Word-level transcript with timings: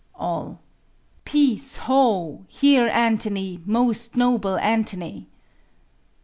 All. 0.15 0.59
Peace, 1.25 1.77
ho! 1.77 2.43
Hear 2.47 2.87
Antony, 2.87 3.61
most 3.67 4.15
noble 4.17 4.57
Antony. 4.57 5.27